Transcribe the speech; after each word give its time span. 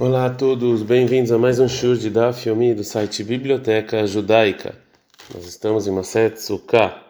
Olá 0.00 0.26
a 0.26 0.30
todos, 0.30 0.84
bem-vindos 0.84 1.32
a 1.32 1.38
mais 1.38 1.58
um 1.58 1.66
show 1.66 1.92
de 1.96 2.08
Daf 2.08 2.48
Yomi 2.48 2.72
do 2.72 2.84
site 2.84 3.24
Biblioteca 3.24 4.06
Judaica. 4.06 4.76
Nós 5.34 5.44
estamos 5.44 5.88
em 5.88 5.90
Maset 5.90 6.40
Sukkah, 6.40 7.02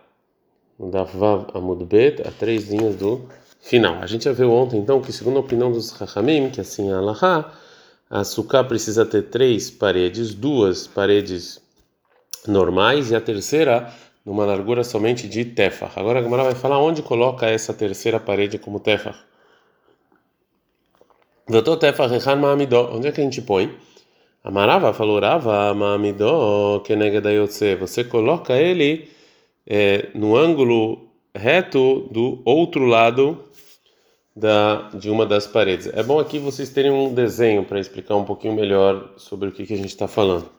no 0.79 0.91
Daf 0.91 1.15
Vav 1.15 1.49
Amud 1.53 1.85
Bet, 1.85 2.27
a 2.27 2.31
três 2.31 2.71
linhas 2.71 2.97
do 2.97 3.29
final. 3.61 3.97
A 3.97 4.07
gente 4.07 4.25
já 4.25 4.33
viu 4.33 4.51
ontem, 4.51 4.79
então, 4.79 5.03
que 5.03 5.13
segundo 5.13 5.37
a 5.37 5.41
opinião 5.41 5.71
dos 5.71 5.91
Chachamim, 5.91 6.49
que 6.49 6.63
assim 6.63 6.91
é 6.91 6.95
Allahá, 6.95 7.53
a 8.09 8.25
Sukkah 8.25 8.65
precisa 8.65 9.05
ter 9.05 9.25
três 9.25 9.71
paredes, 9.71 10.33
duas 10.33 10.87
paredes 10.87 11.61
normais 12.47 13.11
e 13.11 13.15
a 13.15 13.21
terceira 13.21 13.93
numa 14.25 14.47
largura 14.47 14.83
somente 14.83 15.29
de 15.29 15.45
Tefah. 15.45 15.91
Agora 15.95 16.21
a 16.21 16.23
Gemara 16.23 16.45
vai 16.45 16.55
falar 16.55 16.83
onde 16.83 17.03
coloca 17.03 17.45
essa 17.45 17.75
terceira 17.75 18.19
parede 18.19 18.59
como 18.59 18.81
Tefah. 18.81 19.28
Onde 21.49 23.09
é 23.09 23.13
que 23.13 23.21
a 23.23 23.25
gente 23.25 23.41
põe? 23.41 23.75
Amarava 24.45 24.93
falou 24.93 25.19
Rava 25.19 25.73
Ma'amidó 25.73 26.81
Kenegedayotse. 26.81 27.75
Você 27.77 28.05
coloca 28.05 28.55
ele 28.55 29.09
é, 29.67 30.09
no 30.15 30.37
ângulo 30.37 31.09
reto 31.35 32.07
do 32.11 32.43
outro 32.45 32.85
lado 32.85 33.45
da, 34.37 34.91
de 34.93 35.09
uma 35.09 35.25
das 35.25 35.47
paredes. 35.47 35.87
É 35.95 36.03
bom 36.03 36.19
aqui 36.19 36.39
vocês 36.39 36.69
terem 36.69 36.91
um 36.91 37.15
desenho 37.15 37.65
para 37.65 37.81
explicar 37.81 38.17
um 38.17 38.25
pouquinho 38.25 38.55
melhor 38.55 39.13
sobre 39.17 39.49
o 39.49 39.53
que, 39.53 39.65
que 39.65 39.73
a 39.73 39.77
gente 39.77 39.89
está 39.89 40.07
falando. 40.07 40.51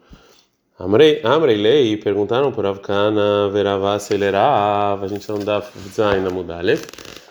Amrei, 0.80 1.22
Amrei 1.24 1.58
Lei 1.58 1.98
perguntaram 1.98 2.52
por 2.52 2.66
Avkana 2.66 3.48
Veravá 3.50 3.94
acelerava. 3.94 5.06
A 5.06 5.08
gente 5.08 5.30
não 5.30 5.38
dá 5.38 5.64
design 5.76 6.24
na 6.24 6.32
mudale. 6.32 6.80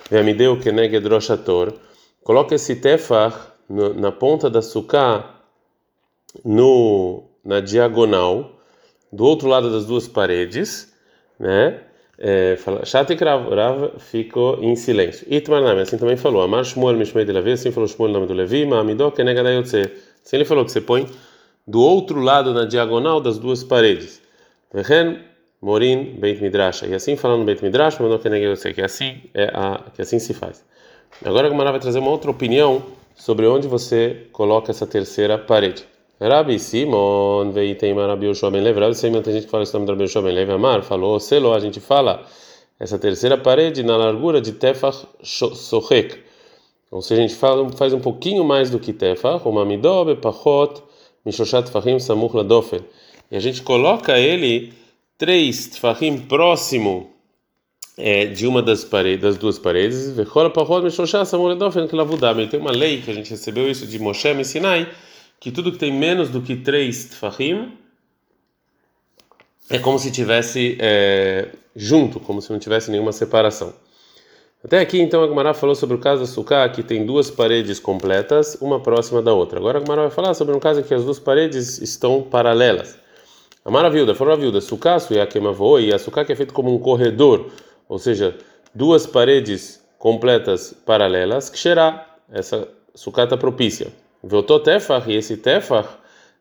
Veamideu 0.09 0.61
Kenegedroshator. 0.61 1.73
Coloca 2.23 2.55
esse 2.55 2.77
tefar 2.77 3.55
na 3.69 4.13
ponta 4.13 4.49
da 4.49 4.63
suká, 4.63 5.35
no 6.45 7.25
na 7.45 7.61
diagonal, 7.61 8.59
do 9.13 9.25
outro 9.25 9.49
lado 9.49 9.71
das 9.71 9.87
duas 9.87 10.07
paredes, 10.07 10.93
né? 11.39 11.81
É, 12.21 12.59
Chata 12.85 13.13
e 13.13 13.17
Rav 13.17 13.93
ficou 13.99 14.63
em 14.63 14.75
silêncio. 14.75 15.25
Itmar 15.31 15.63
Nami, 15.63 15.83
assim 15.83 15.97
também 15.97 16.17
falou. 16.17 16.43
Amar 16.43 16.65
Shmuel 16.65 16.97
Mishmei 16.97 17.25
de 17.25 17.31
Levi, 17.31 17.53
assim 17.53 17.71
falou 17.71 17.89
Shmuel 17.89 18.13
nome 18.13 18.27
do 18.27 18.35
Levi, 18.35 18.67
Ma'amidó 18.67 19.13
Kenegadayotse. 19.13 19.83
Assim 20.25 20.37
ele 20.37 20.45
falou 20.45 20.65
que 20.65 20.73
você 20.73 20.81
põe 20.81 21.09
do 21.65 21.81
outro 21.81 22.21
lado 22.21 22.53
na 22.53 22.65
diagonal 22.65 23.21
das 23.21 23.39
duas 23.39 23.63
paredes. 23.63 24.21
Vehen 24.75 25.21
Morin 25.63 26.17
Beit 26.19 26.43
Midrash. 26.43 26.83
E 26.83 26.93
assim 26.93 27.17
falando 27.17 27.45
Beit 27.45 27.63
Midrash, 27.63 28.01
mandou 28.01 28.19
Kenegadayotse, 28.19 28.75
que 28.75 28.83
assim 28.83 29.23
é 29.33 29.45
a 29.55 29.85
que 29.95 30.03
assim 30.03 30.19
se 30.19 30.35
faz. 30.35 30.65
Agora 31.25 31.49
a 31.49 31.51
Gemara 31.51 31.73
vai 31.73 31.81
trazer 31.81 31.99
uma 31.99 32.11
outra 32.11 32.31
opinião 32.31 32.83
sobre 33.17 33.47
onde 33.47 33.67
você 33.67 34.29
coloca 34.33 34.71
essa 34.71 34.87
terceira 34.87 35.37
parede. 35.37 35.85
Rabi 36.21 36.59
Simon 36.59 37.51
veio 37.53 37.77
tem 37.77 37.95
Rabi 37.95 38.27
Yoshua 38.27 38.51
Lev. 38.51 38.79
Rabi 38.79 38.95
Simon 38.95 39.23
tem 39.23 39.35
gente 39.35 39.45
que 39.45 39.51
fala 39.51 39.63
esse 39.63 39.75
nome 39.75 39.87
do 39.87 39.93
Rabi 39.93 40.05
Yoshua 40.05 40.23
Lev. 40.23 40.51
Amar 40.51 40.83
falou, 40.83 41.19
selo, 41.21 41.53
a 41.53 41.61
gente 41.61 41.81
fala 41.81 42.25
essa 42.79 42.99
terceira 42.99 43.37
parede 43.37 43.83
na 43.83 43.97
largura 43.97 44.41
de 44.41 44.53
Tefach 44.53 45.07
Sohek. 45.23 46.19
Ou 46.91 47.03
seja, 47.03 47.23
a 47.23 47.27
gente 47.27 47.37
fala, 47.37 47.69
faz 47.73 47.93
um 47.93 48.01
pouquinho 48.01 48.45
mais 48.45 48.71
do 48.71 48.79
que 48.79 48.93
Tefach, 48.93 49.47
uma 49.47 49.65
midobe, 49.65 50.17
pachot, 50.17 50.83
mishoshat 51.25 51.69
fahim 51.71 51.99
samuch 51.99 52.35
ladofen. 52.35 52.81
E 53.31 53.37
a 53.37 53.41
gente 53.41 53.63
coloca 53.63 54.19
ele 54.19 54.73
três 55.19 55.67
tfahim 55.67 56.19
próximo 56.19 57.11
é, 57.99 58.27
de 58.27 58.47
uma 58.47 58.63
das 58.63 58.85
paredes, 58.85 59.23
das 59.23 59.37
duas 59.37 59.59
paredes, 59.59 60.15
tem 62.49 62.61
uma 62.61 62.71
lei 62.71 63.03
que 63.03 63.11
a 63.11 63.15
gente 63.15 63.31
recebeu 63.31 63.69
isso 63.69 63.87
de 63.87 63.99
Moshe 63.99 64.29
e 64.29 64.45
Sinai, 64.45 64.89
que 65.41 65.51
tudo 65.51 65.73
que 65.73 65.79
tem 65.79 65.93
menos 65.93 66.29
do 66.29 66.41
que 66.41 66.55
três 66.57 67.07
tfahim 67.07 67.73
é 69.69 69.79
como 69.79 69.99
se 69.99 70.11
tivesse 70.11 70.79
é, 70.81 71.49
junto, 71.75 72.21
como 72.21 72.41
se 72.41 72.51
não 72.51 72.59
tivesse 72.59 72.91
nenhuma 72.91 73.13
separação. 73.13 73.75
Até 74.65 74.81
aqui, 74.81 75.01
então, 75.01 75.23
a 75.23 75.27
Gumara 75.27 75.55
falou 75.55 75.75
sobre 75.75 75.95
o 75.97 75.99
caso 75.99 76.23
da 76.23 76.27
Sukkah, 76.27 76.69
que 76.69 76.83
tem 76.83 77.07
duas 77.07 77.31
paredes 77.31 77.79
completas, 77.79 78.57
uma 78.61 78.81
próxima 78.81 79.23
da 79.23 79.33
outra. 79.33 79.59
Agora 79.59 79.79
a 79.79 79.81
Gumara 79.81 80.03
vai 80.03 80.11
falar 80.11 80.35
sobre 80.35 80.55
um 80.55 80.59
caso 80.59 80.81
em 80.81 80.83
que 80.83 80.95
as 80.95 81.05
duas 81.05 81.19
paredes 81.19 81.79
estão 81.79 82.23
paralelas. 82.23 82.99
A 83.65 83.71
maravilha, 83.71 84.15
falou 84.15 84.33
a 84.33 84.37
viúva, 84.37 84.61
Sukkah, 84.61 84.99
Suyakemavoi, 84.99 85.87
e 85.87 85.95
a 85.95 85.99
Sukkah 85.99 86.25
que 86.25 86.33
é 86.33 86.37
feito 86.37 86.55
como 86.55 86.75
um 86.75 86.79
corredor, 86.79 87.51
ou 87.89 87.99
seja, 87.99 88.37
duas 88.75 89.07
paredes 89.07 89.83
completas 89.99 90.75
paralelas, 90.85 91.49
que 91.51 91.59
será 91.59 92.07
essa 92.31 92.69
sucata 92.95 93.37
propícia. 93.37 93.89
Voltou 94.23 94.61
tefach, 94.61 95.11
e 95.11 95.15
esse 95.15 95.37
tefach 95.37 95.89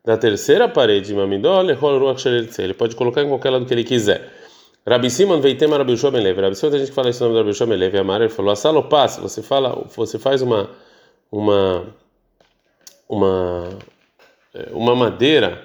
da 0.03 0.18
terceira 0.18 0.68
parede, 0.69 1.13
ele 1.13 2.74
pode 2.74 2.96
colocar 2.96 3.24
em 3.24 3.28
qualquer 3.28 3.50
lado 3.50 3.66
que 3.66 3.74
ele 3.74 3.84
quiser. 3.84 4.31
Rabi 4.88 5.09
Simon 5.09 5.41
veitema 5.41 5.78
Rabi 5.78 5.91
Yoshua 5.91 6.12
ben. 6.12 6.34
Rabi 6.34 6.56
Simon, 6.56 6.74
a 6.74 6.78
gente 6.78 6.88
que 6.88 6.96
fala 6.96 7.09
esse 7.09 7.19
nome 7.19 7.34
do 7.34 7.40
Rabi 7.40 7.50
Yoshua 7.50 7.68
ben 7.68 8.00
Amar, 8.00 8.22
ele 8.22 8.29
falou, 8.29 8.52
asalopas, 8.52 9.18
você 9.18 9.44
fala, 9.44 9.85
você 9.94 10.18
faz 10.18 10.41
uma, 10.41 10.69
uma, 11.29 11.88
uma, 13.09 13.69
é, 14.53 14.69
uma 14.72 14.96
madeira, 14.96 15.62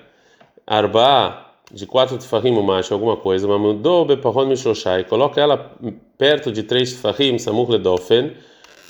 arba, 0.66 1.51
de 1.72 1.86
quatro 1.86 2.18
tefahim 2.18 2.60
macho, 2.62 2.92
alguma 2.92 3.16
coisa, 3.16 3.46
mudou 3.58 4.04
bepahon 4.04 4.46
mishoshai, 4.46 5.04
coloca 5.04 5.40
ela 5.40 5.72
perto 6.18 6.52
de 6.52 6.62
três 6.62 6.92
tefahim 6.92 7.38
samuch 7.38 7.70
ledofen, 7.70 8.32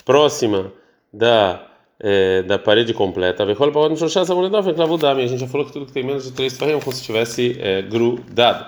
próxima 0.04 0.72
da 1.12 1.68
é, 2.00 2.42
da 2.42 2.58
parede 2.58 2.92
completa. 2.92 3.46
Vechol 3.46 3.70
pahon 3.70 3.90
mishoshai 3.90 4.26
samuch 4.26 4.44
ledofen 4.44 4.74
clavudami. 4.74 5.22
A 5.22 5.26
gente 5.26 5.40
já 5.40 5.46
falou 5.46 5.66
que 5.66 5.72
tudo 5.72 5.86
que 5.86 5.92
tem 5.92 6.02
menos 6.02 6.24
de 6.24 6.32
três 6.32 6.54
tefahim 6.54 6.76
é 6.76 6.80
como 6.80 6.92
se 6.92 7.00
estivesse 7.00 7.56
é, 7.60 7.82
grudado. 7.82 8.66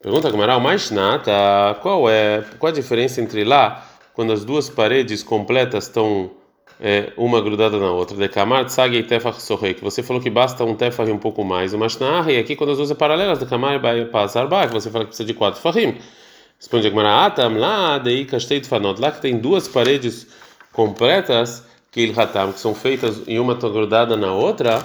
Pergunta 0.00 0.30
Gamara, 0.30 0.56
o 0.56 0.60
mais 0.60 0.92
nata, 0.92 1.74
qual 1.82 2.08
é 2.08 2.44
qual 2.60 2.70
a 2.70 2.74
diferença 2.74 3.20
entre 3.20 3.42
lá 3.42 3.84
quando 4.14 4.32
as 4.32 4.44
duas 4.44 4.70
paredes 4.70 5.22
completas 5.22 5.84
estão 5.84 6.30
é, 6.80 7.12
uma 7.16 7.40
grudada 7.40 7.78
na 7.78 7.90
outra. 7.90 8.16
De 8.16 8.28
kamar 8.28 8.64
tsagi 8.66 8.96
e 8.96 9.02
tefach 9.02 9.40
sorrei, 9.40 9.74
você 9.80 10.02
falou 10.02 10.22
que 10.22 10.30
basta 10.30 10.64
um 10.64 10.74
tefach 10.74 11.10
um 11.10 11.18
pouco 11.18 11.44
mais. 11.44 11.72
O 11.72 11.78
mashnah, 11.78 12.30
e 12.30 12.38
aqui 12.38 12.56
quando 12.56 12.70
as 12.70 12.76
duas 12.76 12.88
são 12.88 12.96
paralelas, 12.96 13.38
de 13.38 13.46
kamar 13.46 13.80
e 13.96 14.04
passar 14.06 14.48
que 14.48 14.72
você 14.72 14.90
fala 14.90 15.04
que 15.04 15.08
precisa 15.08 15.26
de 15.26 15.34
quatro 15.34 15.60
fahim. 15.60 15.96
Responde 16.58 16.86
Agmará, 16.86 17.26
atam 17.26 17.58
lá, 17.58 17.98
dei 17.98 18.24
kastei 18.24 18.62
fanot, 18.64 19.00
lá 19.00 19.12
que 19.12 19.20
tem 19.20 19.38
duas 19.38 19.68
paredes 19.68 20.26
completas, 20.72 21.62
que 21.92 22.00
il 22.00 22.18
hatam, 22.18 22.52
que 22.52 22.60
são 22.60 22.74
feitas 22.74 23.22
e 23.26 23.38
uma 23.38 23.54
grudada 23.54 24.16
na 24.16 24.32
outra, 24.32 24.82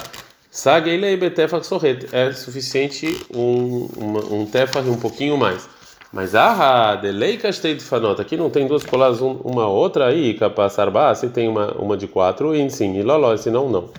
sagi 0.50 0.90
e 0.90 1.18
betefach 1.18 1.66
sorret, 1.66 2.08
é 2.12 2.34
suficiente 2.34 3.26
um, 3.34 3.88
um, 3.98 4.42
um 4.42 4.46
tefach 4.46 4.88
um 4.90 4.98
pouquinho 4.98 5.38
mais. 5.38 5.68
Mas 6.12 6.36
ah, 6.36 6.96
delay 6.96 7.38
castei 7.38 7.74
de 7.74 7.84
fanota. 7.84 8.22
Aqui 8.22 8.36
não 8.36 8.50
tem 8.50 8.68
duas 8.68 8.84
coladas 8.84 9.22
uma 9.22 9.68
outra 9.68 10.08
aí, 10.08 10.34
capaz 10.34 10.74
sarba, 10.74 11.16
se 11.16 11.30
tem 11.30 11.48
uma, 11.48 11.72
uma 11.74 11.96
de 11.96 12.08
quatro, 12.08 12.54
e 12.54 12.70
sim, 12.70 12.98
e 12.98 13.02
loló, 13.02 13.36
senão 13.38 13.70
não. 13.70 13.90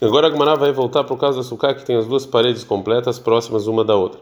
Agora 0.00 0.28
a 0.28 0.30
Gmará 0.30 0.54
vai 0.54 0.70
voltar 0.70 1.02
por 1.04 1.18
causa 1.18 1.38
da 1.38 1.44
sucá 1.44 1.74
que 1.74 1.84
tem 1.84 1.96
as 1.96 2.06
duas 2.06 2.24
paredes 2.24 2.62
completas 2.62 3.18
próximas 3.18 3.66
uma 3.66 3.84
da 3.84 3.96
outra. 3.96 4.20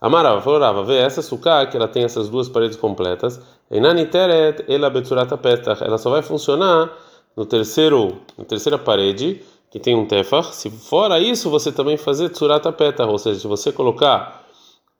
Amarava, 0.00 0.40
falou 0.40 0.60
Rava, 0.60 0.84
vê 0.84 0.96
essa 0.96 1.22
sucá 1.22 1.64
que 1.66 1.76
ela 1.76 1.86
tem 1.86 2.02
essas 2.04 2.28
duas 2.28 2.48
paredes 2.48 2.76
completas, 2.76 3.40
enaniteret 3.70 4.64
ela 4.68 4.92
ela 5.80 5.98
só 5.98 6.10
vai 6.10 6.22
funcionar 6.22 6.90
no 7.36 7.46
terceiro, 7.46 8.20
na 8.36 8.44
terceira 8.44 8.76
parede 8.78 9.40
que 9.70 9.78
tem 9.78 9.96
um 9.96 10.04
tefach. 10.04 10.54
Se 10.54 10.70
fora 10.70 11.18
isso, 11.18 11.48
você 11.48 11.72
também 11.72 11.96
fazer 11.96 12.28
tsurata 12.30 12.72
petach, 12.72 13.08
ou 13.08 13.18
seja, 13.18 13.40
se 13.40 13.46
você 13.46 13.72
colocar 13.72 14.44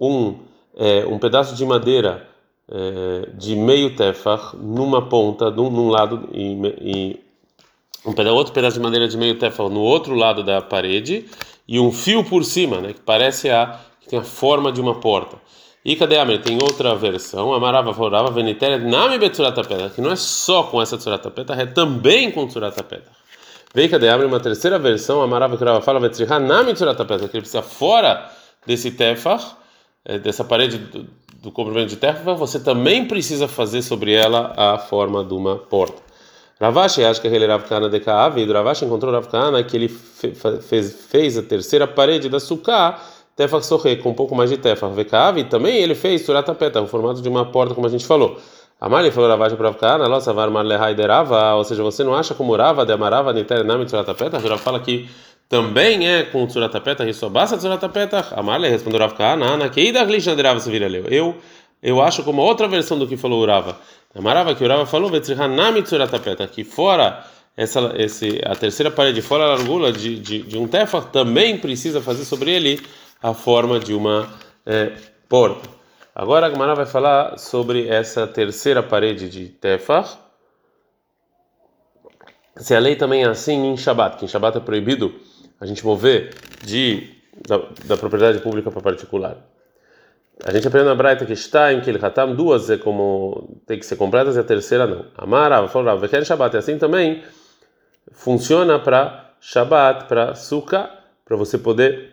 um 0.00 0.36
é, 0.76 1.04
um 1.06 1.18
pedaço 1.18 1.54
de 1.54 1.64
madeira 1.64 2.26
é, 2.70 3.28
de 3.34 3.54
meio 3.56 3.94
tefach 3.96 4.56
numa 4.56 5.08
ponta, 5.08 5.50
num, 5.50 5.70
num 5.70 5.88
lado, 5.88 6.28
e, 6.32 6.52
e 6.80 7.20
um 8.06 8.12
pedaço, 8.12 8.36
outro 8.36 8.52
pedaço 8.52 8.76
de 8.76 8.82
madeira 8.82 9.08
de 9.08 9.16
meio 9.16 9.38
tefach 9.38 9.70
no 9.70 9.80
outro 9.80 10.14
lado 10.14 10.42
da 10.42 10.60
parede, 10.60 11.26
e 11.66 11.78
um 11.78 11.92
fio 11.92 12.24
por 12.24 12.44
cima, 12.44 12.80
né, 12.80 12.92
que 12.92 13.00
parece 13.00 13.50
a 13.50 13.80
que 14.00 14.08
tem 14.08 14.18
a 14.18 14.24
forma 14.24 14.72
de 14.72 14.80
uma 14.80 14.96
porta. 14.96 15.36
E 15.84 15.96
cadê 15.96 16.16
a 16.16 16.38
Tem 16.38 16.58
outra 16.62 16.94
versão, 16.94 17.52
amarava, 17.52 17.92
forava, 17.92 18.30
venitéria, 18.30 18.78
name 18.78 19.18
betsurata 19.18 19.64
pedra, 19.64 19.90
que 19.90 20.00
não 20.00 20.12
é 20.12 20.16
só 20.16 20.62
com 20.64 20.80
essa 20.80 20.96
tsurata 20.96 21.30
pedra, 21.30 21.60
é 21.60 21.66
também 21.66 22.30
com 22.30 22.46
tsurata 22.46 22.84
pedra. 22.84 23.10
Vem 23.74 23.88
cadê? 23.88 24.08
A 24.08 24.16
uma 24.16 24.38
terceira 24.38 24.78
versão, 24.78 25.22
amarava, 25.22 25.56
que 25.56 25.64
fala, 25.82 25.98
vetriha, 25.98 26.38
name 26.38 26.74
tsurata 26.74 27.04
pedra, 27.04 27.28
que 27.28 27.36
ele 27.36 27.42
precisa 27.42 27.62
fora 27.62 28.30
desse 28.64 28.92
tefach, 28.92 29.44
é, 29.44 29.60
dessa 30.22 30.44
parede 30.44 30.78
do, 30.78 31.06
do 31.40 31.52
comprimento 31.52 31.88
de 31.88 31.96
terra, 31.96 32.34
você 32.34 32.60
também 32.60 33.06
precisa 33.06 33.48
fazer 33.48 33.82
sobre 33.82 34.12
ela 34.12 34.52
a 34.56 34.78
forma 34.78 35.24
de 35.24 35.34
uma 35.34 35.56
porta. 35.56 36.02
Ravashi 36.60 37.04
acha 37.04 37.20
que 37.20 37.26
ele 37.26 37.46
Rav 37.46 37.64
Kana 37.64 37.88
de 37.88 37.98
Kaav, 37.98 38.38
e 38.38 38.44
Ravashi 38.44 38.84
encontrou 38.84 39.12
Rav 39.12 39.26
Kana 39.26 39.62
que 39.64 39.76
ele 39.76 39.88
fez, 39.88 40.92
fez 41.10 41.38
a 41.38 41.42
terceira 41.42 41.88
parede 41.88 42.28
da 42.28 42.38
Sukkah, 42.38 43.00
Tefach 43.34 43.64
Sohe, 43.64 43.96
com 43.96 44.10
um 44.10 44.14
pouco 44.14 44.34
mais 44.34 44.50
de 44.50 44.58
Tefach. 44.58 44.94
Vekaav, 44.94 45.42
também 45.44 45.78
ele 45.78 45.94
fez 45.94 46.24
Suratapeta, 46.24 46.80
o 46.80 46.86
formato 46.86 47.22
de 47.22 47.28
uma 47.28 47.46
porta, 47.46 47.74
como 47.74 47.86
a 47.86 47.90
gente 47.90 48.04
falou. 48.06 48.38
Amali 48.80 49.10
falou 49.10 49.30
Ravaja 49.30 49.56
para 49.56 49.72
ficar 49.72 49.98
na 49.98 50.08
nossa 50.08 50.32
varmar 50.32 50.66
ou 51.56 51.64
seja, 51.64 51.82
você 51.82 52.02
não 52.02 52.14
acha 52.14 52.34
como 52.34 52.54
Rava 52.56 52.84
de 52.84 52.92
amarava 52.92 53.32
niternami 53.32 53.84
tzuratapeta? 53.84 54.38
Rav 54.38 54.58
fala 54.58 54.80
que 54.80 55.08
também 55.52 56.08
é 56.08 56.22
com 56.22 56.46
tzuratapeta, 56.46 57.06
e 57.06 57.12
só 57.12 57.28
basta 57.28 57.58
tzuratapeta. 57.58 58.28
Amali 58.34 58.70
respondeu 58.70 58.98
Rav 58.98 59.12
Kana, 59.12 59.54
na 59.54 59.68
keida 59.68 60.02
glishna 60.02 60.34
de 60.34 60.40
Rava 60.40 60.58
se 60.58 60.70
vira. 60.70 60.88
Eu 61.10 61.36
eu 61.82 62.00
acho 62.00 62.22
como 62.22 62.40
outra 62.40 62.66
versão 62.66 62.98
do 62.98 63.06
que 63.06 63.18
falou 63.18 63.42
Urava. 63.42 63.78
Amarava 64.14 64.54
que 64.54 64.64
Urava 64.64 64.86
falou, 64.86 65.10
Vetrihanami 65.10 65.82
tzuratapeta, 65.82 66.46
que 66.46 66.64
fora 66.64 67.22
essa, 67.54 67.92
esse, 67.98 68.40
a 68.46 68.56
terceira 68.56 68.90
parede, 68.90 69.20
fora 69.20 69.44
a 69.44 69.48
largura 69.48 69.92
de, 69.92 70.18
de, 70.18 70.42
de 70.42 70.56
um 70.56 70.66
tefah, 70.66 71.02
também 71.02 71.58
precisa 71.58 72.00
fazer 72.00 72.24
sobre 72.24 72.50
ele 72.50 72.80
a 73.22 73.34
forma 73.34 73.78
de 73.78 73.92
uma 73.92 74.32
é, 74.64 74.92
porta. 75.28 75.68
Agora 76.14 76.46
a 76.46 76.50
Gemara 76.50 76.74
vai 76.74 76.86
falar 76.86 77.36
sobre 77.36 77.88
essa 77.88 78.26
terceira 78.26 78.82
parede 78.82 79.28
de 79.28 79.48
tefah. 79.48 80.08
Se 82.56 82.74
a 82.74 82.78
lei 82.78 82.96
também 82.96 83.22
é 83.22 83.28
assim 83.28 83.66
em 83.66 83.76
Shabat, 83.76 84.16
que 84.16 84.24
em 84.24 84.28
Shabat 84.28 84.56
é 84.56 84.60
proibido 84.60 85.12
a 85.62 85.66
gente 85.66 85.86
mover 85.86 86.34
de, 86.64 87.08
da, 87.46 87.62
da 87.84 87.96
propriedade 87.96 88.40
pública 88.40 88.68
para 88.68 88.80
particular. 88.80 89.36
A 90.44 90.50
gente 90.50 90.66
aprende 90.66 90.88
na 90.88 90.94
Braita 90.96 91.24
que 91.24 91.34
está 91.34 91.72
em 91.72 91.80
que 91.80 91.88
ele 91.88 91.98
ratam 91.98 92.34
duas 92.34 92.68
é 92.68 92.76
como 92.76 93.60
tem 93.64 93.78
que 93.78 93.86
ser 93.86 93.94
completas 93.94 94.34
e 94.34 94.40
a 94.40 94.42
terceira 94.42 94.88
não. 94.88 95.06
Amara, 95.16 95.68
falou, 95.68 95.96
vai 95.96 96.08
querer 96.08 96.24
Shabat 96.24 96.56
é 96.56 96.58
assim 96.58 96.78
também. 96.78 97.22
Funciona 98.10 98.80
para 98.80 99.34
Shabat, 99.40 100.06
para 100.06 100.34
Sukkah, 100.34 100.90
para 101.24 101.36
você 101.36 101.56
poder 101.56 102.12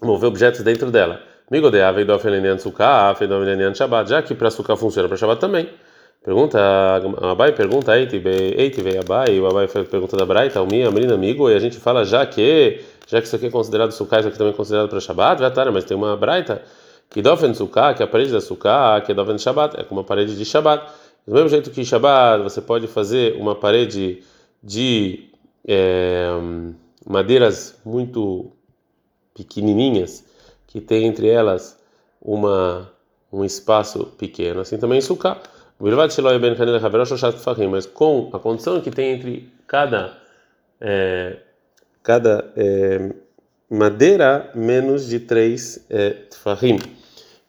mover 0.00 0.28
objetos 0.28 0.62
dentro 0.62 0.90
dela. 0.90 1.20
Migodeá 1.50 1.92
veio 1.92 2.06
do 2.06 2.14
Afelenian 2.14 2.56
Sukkah, 2.56 3.10
Afelenian 3.10 3.74
Shabat, 3.74 4.08
já 4.08 4.22
que 4.22 4.34
para 4.34 4.50
Sukkah 4.50 4.74
funciona 4.74 5.06
para 5.06 5.18
Shabat 5.18 5.38
também. 5.38 5.68
Pergunta, 6.26 6.58
Abai 7.22 7.52
pergunta, 7.52 7.96
Eiti 7.96 8.18
veio 8.18 9.00
Abai, 9.00 9.38
o 9.38 9.46
Abai 9.46 9.68
pergunta 9.68 10.16
da 10.16 10.26
Braita, 10.26 10.60
o 10.60 10.66
minha, 10.66 10.90
menina 10.90 11.14
amigo, 11.14 11.48
e 11.48 11.54
a 11.54 11.60
gente 11.60 11.78
fala 11.78 12.04
já 12.04 12.26
que, 12.26 12.80
já 13.06 13.20
que 13.20 13.28
isso 13.28 13.36
aqui 13.36 13.46
é 13.46 13.50
considerado 13.50 13.92
Sukkah, 13.92 14.18
isso 14.18 14.28
aqui 14.30 14.36
também 14.36 14.52
é 14.52 14.56
considerado 14.56 14.88
para 14.88 14.98
Shabat, 14.98 15.38
vai 15.40 15.48
estar, 15.48 15.70
mas 15.70 15.84
tem 15.84 15.96
uma 15.96 16.16
Braita 16.16 16.64
que 17.08 17.22
dofen 17.22 17.54
sukkah, 17.54 17.94
que 17.94 18.02
é 18.02 18.06
a 18.06 18.08
parede 18.08 18.32
da 18.32 18.40
sukkah, 18.40 19.00
que 19.02 19.12
é 19.12 19.14
dofen 19.14 19.38
shabat, 19.38 19.78
é 19.78 19.84
como 19.84 20.00
uma 20.00 20.04
parede 20.04 20.36
de 20.36 20.44
shabat. 20.44 20.90
Do 21.24 21.32
mesmo 21.32 21.48
jeito 21.48 21.70
que 21.70 21.84
shabat, 21.84 22.42
você 22.42 22.60
pode 22.60 22.88
fazer 22.88 23.36
uma 23.40 23.54
parede 23.54 24.24
de 24.60 25.28
é, 25.64 26.26
madeiras 27.06 27.78
muito 27.84 28.50
pequenininhas, 29.32 30.24
que 30.66 30.80
tem 30.80 31.06
entre 31.06 31.28
elas 31.28 31.78
uma 32.20 32.90
um 33.32 33.44
espaço 33.44 34.06
pequeno. 34.18 34.60
Assim 34.60 34.76
também 34.76 35.00
sukkah. 35.00 35.40
Mas 37.70 37.86
com 37.86 38.30
a 38.32 38.38
condição 38.38 38.80
que 38.80 38.90
tem 38.90 39.12
entre 39.12 39.48
cada 39.66 40.16
é, 40.80 41.36
cada 42.02 42.52
é, 42.56 43.10
madeira 43.68 44.50
menos 44.54 45.08
de 45.08 45.20
três 45.20 45.84
é, 45.90 46.10
tfahim. 46.30 46.78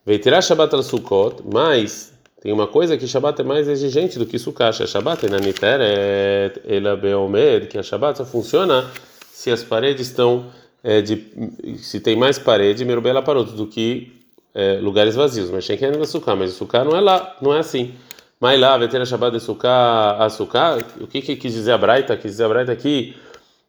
Veio 0.06 0.20
tirar 0.20 0.42
Shabbat 0.42 0.74
al 0.74 0.84
Sukkot, 0.84 1.44
mas 1.46 2.14
tem 2.42 2.52
uma 2.52 2.68
coisa 2.68 2.98
que 2.98 3.08
Shabbat 3.08 3.42
é 3.42 3.44
mais 3.44 3.68
exigente 3.68 4.18
do 4.18 4.26
que 4.26 4.40
Sukkot. 4.40 4.88
Shabbat 4.88 5.26
é 5.26 5.30
na 5.30 5.38
Niteret, 5.38 6.62
ela 6.66 6.96
beomed, 6.96 7.68
que 7.68 7.78
a 7.78 7.84
Shabbat 7.84 8.18
só 8.18 8.26
funciona 8.26 8.90
se 9.32 9.52
as 9.52 9.64
paredes 9.64 10.08
estão 10.08 10.48
é, 10.84 11.02
de, 11.02 11.78
se 11.78 12.00
tem 12.00 12.16
mais 12.16 12.40
parede, 12.40 12.84
merubela 12.84 13.24
outro 13.38 13.56
do 13.56 13.68
que 13.68 14.14
é, 14.56 14.80
lugares 14.80 15.14
vazios. 15.14 15.52
Mas 15.52 15.68
que 15.68 15.86
ainda 15.86 16.04
Sukkot, 16.06 16.36
mas 16.36 16.52
o 16.52 16.56
Sukkot 16.56 16.86
não 16.86 16.98
é 16.98 17.02
lá, 17.02 17.38
não 17.42 17.54
é 17.54 17.60
assim. 17.60 17.94
Mas 18.39 18.60
lá, 18.60 18.78
vai 18.78 18.88
ter 18.88 19.01
a 19.01 19.06
Shabbat 19.06 19.38
de 19.38 19.44
Sukkot 19.44 19.68
a 19.68 20.30
Sukkot, 20.30 20.86
o 21.01 21.07
que, 21.07 21.22
que 21.22 21.36
quis 21.36 21.54
dizer 21.54 21.72
a 21.72 21.78
Braita? 21.78 22.16
Quis 22.16 22.31
dizer 22.31 22.45
a 22.45 22.50
Braita 22.50 22.72
aqui 22.72 23.16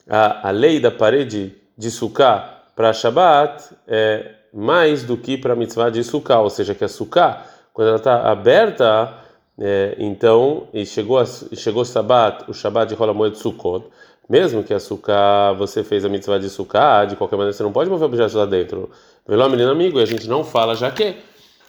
a, 0.08 0.48
a 0.48 0.50
lei 0.50 0.78
da 0.78 0.90
parede 0.90 1.54
de 1.76 1.90
Sukkah 1.90 2.62
para 2.76 2.92
Shabbat 2.92 3.74
é 3.86 4.34
mais 4.52 5.04
do 5.04 5.16
que 5.16 5.36
para 5.36 5.52
a 5.52 5.56
mitzvah 5.56 5.90
de 5.90 6.02
Sukkah, 6.02 6.40
ou 6.40 6.50
seja, 6.50 6.74
que 6.74 6.84
a 6.84 6.88
Sukkah, 6.88 7.44
quando 7.72 7.88
ela 7.88 7.96
está 7.96 8.30
aberta, 8.30 9.14
é, 9.58 9.96
então, 9.98 10.68
e 10.72 10.86
chegou, 10.86 11.18
a, 11.18 11.26
chegou 11.26 11.84
Shabbat, 11.84 12.50
o 12.50 12.54
Shabbat 12.54 12.88
de 12.88 12.94
Rolamoed 12.94 13.36
Sukkot, 13.38 13.86
mesmo 14.28 14.62
que 14.62 14.74
a 14.74 14.80
Sukkah, 14.80 15.52
você 15.52 15.82
fez 15.82 16.04
a 16.04 16.08
mitzvah 16.08 16.38
de 16.38 16.48
Sukkah, 16.48 17.04
de 17.04 17.16
qualquer 17.16 17.36
maneira 17.36 17.52
você 17.52 17.62
não 17.62 17.72
pode 17.72 17.90
mover 17.90 18.06
objetos 18.06 18.34
lá 18.34 18.46
dentro. 18.46 18.90
Veló, 19.26 19.48
menino 19.48 19.70
amigo, 19.70 19.98
e 19.98 20.02
a 20.02 20.06
gente 20.06 20.28
não 20.28 20.44
fala 20.44 20.74
já 20.74 20.90
que. 20.90 21.16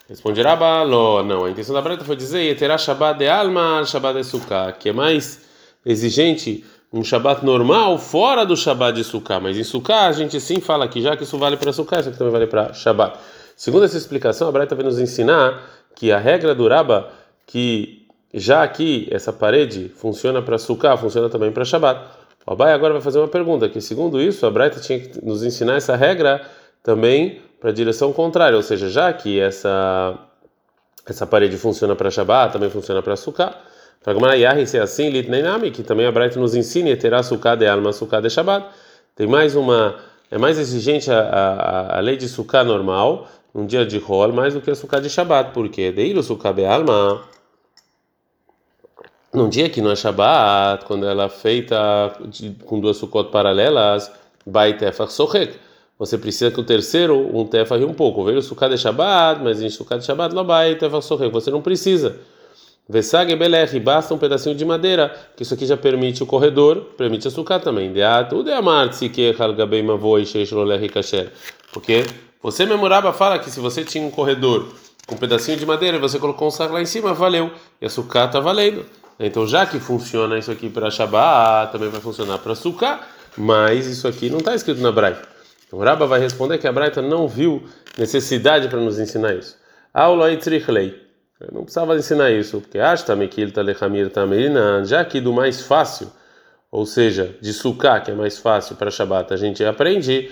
Responde 0.09 0.41
Rabalo, 0.41 1.21
não, 1.21 1.45
a 1.45 1.51
intenção 1.51 1.75
da 1.75 1.81
Breta 1.83 2.03
foi 2.03 2.15
dizer, 2.15 2.57
terá 2.57 2.79
Shabbat 2.79 3.19
de 3.19 3.27
alma, 3.27 3.85
Shabbat 3.85 4.17
de 4.17 4.23
Sukkah, 4.23 4.71
que 4.71 4.89
é 4.89 4.91
mais 4.91 5.41
exigente 5.85 6.65
um 6.91 7.03
Shabat 7.03 7.45
normal 7.45 7.99
fora 7.99 8.43
do 8.43 8.57
Shabat 8.57 8.95
de 8.95 9.03
Sukkah, 9.03 9.39
mas 9.39 9.55
em 9.55 9.63
Sukkah 9.63 10.07
a 10.07 10.11
gente 10.11 10.39
sim 10.39 10.59
fala 10.59 10.87
que 10.87 10.99
já 10.99 11.15
que 11.15 11.25
isso 11.25 11.37
vale 11.37 11.57
para 11.57 11.71
Sukkah, 11.71 11.99
isso 11.99 12.09
aqui 12.09 12.17
também 12.17 12.33
vale 12.33 12.47
para 12.47 12.73
Shabat. 12.73 13.19
Segundo 13.55 13.85
essa 13.85 13.97
explicação, 13.97 14.47
a 14.47 14.51
Braita 14.51 14.73
vai 14.73 14.83
nos 14.83 14.97
ensinar 14.99 15.61
que 15.93 16.11
a 16.11 16.17
regra 16.17 16.55
do 16.55 16.67
Raba, 16.67 17.11
que 17.45 18.07
já 18.33 18.63
aqui 18.63 19.07
essa 19.11 19.31
parede 19.31 19.91
funciona 19.95 20.41
para 20.41 20.57
Sukkah, 20.57 20.97
funciona 20.97 21.29
também 21.29 21.51
para 21.51 21.63
Shabat. 21.63 22.01
O 22.47 22.53
Abai 22.53 22.73
agora 22.73 22.93
vai 22.93 23.01
fazer 23.03 23.19
uma 23.19 23.27
pergunta, 23.27 23.69
que 23.69 23.79
segundo 23.79 24.19
isso, 24.19 24.43
a 24.47 24.49
Braita 24.49 24.79
tinha 24.79 24.99
que 24.99 25.23
nos 25.23 25.43
ensinar 25.43 25.75
essa 25.75 25.95
regra 25.95 26.41
também 26.81 27.43
para 27.59 27.69
a 27.69 27.73
direção 27.73 28.13
contrária, 28.13 28.55
ou 28.55 28.63
seja, 28.63 28.89
já 28.89 29.11
que 29.11 29.39
essa 29.39 30.17
essa 31.05 31.25
parede 31.25 31.57
funciona 31.57 31.95
para 31.95 32.11
Shabat, 32.11 32.53
também 32.53 32.69
funciona 32.69 33.01
para 33.01 33.15
Sukkah, 33.15 33.55
para 34.03 34.13
Gamara 34.13 34.65
se 34.65 34.77
é 34.77 34.81
assim, 34.81 35.09
Litneinami, 35.09 35.71
que 35.71 35.83
também 35.83 36.05
a 36.05 36.11
Braita 36.11 36.39
nos 36.39 36.55
ensina, 36.55 36.95
terá 36.95 37.21
sukkah 37.21 37.55
de 37.55 37.67
alma, 37.67 37.91
sukkah 37.91 38.21
de 38.21 38.29
Shabbat. 38.29 38.65
Tem 39.15 39.27
mais 39.27 39.55
uma, 39.55 39.95
é 40.31 40.37
mais 40.37 40.57
exigente 40.57 41.11
a, 41.11 41.19
a, 41.19 41.97
a 41.97 41.99
lei 41.99 42.15
de 42.15 42.29
sukkah 42.29 42.63
normal, 42.63 43.27
um 43.53 43.65
dia 43.65 43.85
de 43.85 43.97
rol, 43.97 44.31
mais 44.31 44.53
do 44.53 44.61
que 44.61 44.71
a 44.71 44.75
sukkah 44.75 45.01
de 45.01 45.09
Shabbat, 45.09 45.51
porque 45.51 45.91
deiro 45.91 46.23
sukkah 46.23 46.53
de 46.53 46.65
alma, 46.65 47.21
num 49.33 49.49
dia 49.49 49.69
que 49.69 49.81
não 49.81 49.91
é 49.91 49.95
Shabbat, 49.95 50.85
quando 50.85 51.05
ela 51.05 51.25
é 51.25 51.29
feita 51.29 52.13
com 52.65 52.79
duas 52.79 52.97
sukkot 52.97 53.29
paralelas, 53.31 54.11
vai 54.45 54.77
tefach 54.77 55.11
sochek. 55.11 55.59
Você 55.99 56.17
precisa 56.17 56.49
que 56.49 56.59
o 56.59 56.63
terceiro, 56.63 57.29
um 57.37 57.45
tefach 57.45 57.81
e 57.81 57.85
um 57.85 57.93
pouco. 57.93 58.23
Veio 58.23 58.39
o 58.39 58.41
sukkah 58.41 58.69
de 58.69 58.77
Shabbat, 58.77 59.43
mas 59.43 59.61
em 59.61 59.69
sukkah 59.69 59.97
de 59.97 60.05
Shabbat, 60.05 60.33
não 60.33 60.45
vai 60.45 60.75
tefach 60.75 61.03
sochek. 61.03 61.29
Você 61.29 61.51
não 61.51 61.61
precisa. 61.61 62.15
Vesag 62.87 63.35
belech, 63.35 63.79
basta 63.79 64.13
um 64.15 64.17
pedacinho 64.17 64.55
de 64.55 64.65
madeira, 64.65 65.13
que 65.35 65.43
isso 65.43 65.53
aqui 65.53 65.65
já 65.65 65.77
permite 65.77 66.23
o 66.23 66.25
corredor, 66.25 66.87
permite 66.97 67.27
açúcar 67.27 67.59
também. 67.59 67.93
Tudo 68.29 68.49
é 68.49 68.55
amartse 68.55 69.09
que 69.09 69.35
halgabei 69.37 69.83
mavoi 69.83 70.25
sheishlolech 70.25 70.89
kasher. 70.89 71.31
Porque 71.71 72.05
você 72.41 72.65
memorava 72.65 73.13
fala 73.13 73.37
que 73.37 73.51
se 73.51 73.59
você 73.59 73.83
tinha 73.83 74.03
um 74.03 74.09
corredor 74.09 74.69
com 75.05 75.13
um 75.13 75.17
pedacinho 75.19 75.55
de 75.55 75.65
madeira 75.67 75.97
e 75.97 75.99
você 75.99 76.17
colocou 76.17 76.47
um 76.47 76.51
saco 76.51 76.73
lá 76.73 76.81
em 76.81 76.85
cima, 76.85 77.13
valeu. 77.13 77.51
E 77.79 77.85
a 77.85 77.89
sucá 77.89 78.25
está 78.25 78.39
valendo. 78.39 78.85
Então, 79.19 79.45
já 79.45 79.65
que 79.65 79.79
funciona 79.79 80.39
isso 80.39 80.49
aqui 80.49 80.69
para 80.69 80.89
Shabbat, 80.89 81.71
também 81.71 81.89
vai 81.89 81.99
funcionar 82.01 82.39
para 82.39 82.55
sucá, 82.55 83.07
mas 83.37 83.85
isso 83.85 84.07
aqui 84.07 84.29
não 84.29 84.39
está 84.39 84.55
escrito 84.55 84.81
na 84.81 84.91
Braita. 84.91 85.38
O 85.71 85.77
Raba 85.83 86.07
vai 86.07 86.19
responder 86.19 86.57
que 86.57 86.67
a 86.67 86.71
Braita 86.71 87.01
não 87.01 87.27
viu 87.27 87.63
necessidade 87.97 88.67
para 88.67 88.79
nos 88.79 88.99
ensinar 88.99 89.35
isso. 89.35 89.57
Aula 89.93 90.31
itzrichlei. 90.31 91.09
Eu 91.39 91.49
não 91.53 91.63
precisava 91.63 91.95
ensinar 91.95 92.31
isso, 92.31 92.59
porque 92.59 92.79
já 94.83 95.05
que 95.05 95.21
do 95.21 95.31
mais 95.31 95.61
fácil, 95.61 96.11
ou 96.69 96.85
seja, 96.85 97.35
de 97.39 97.53
sucar, 97.53 98.03
que 98.03 98.11
é 98.11 98.13
mais 98.13 98.37
fácil 98.37 98.75
para 98.75 98.91
Shabbat, 98.91 99.33
a 99.33 99.37
gente 99.37 99.63
aprende, 99.63 100.31